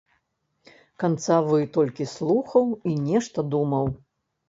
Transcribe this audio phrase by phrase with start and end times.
[1.03, 3.97] Канцавы толькі слухаў і нешта думаў.